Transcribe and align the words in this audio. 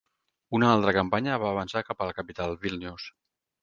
Una 0.59 0.71
altra 0.77 0.93
campanya 0.97 1.39
va 1.45 1.53
avançar 1.53 1.87
cap 1.93 2.05
a 2.05 2.11
la 2.11 2.19
capital, 2.23 2.61
Vílnius. 2.67 3.11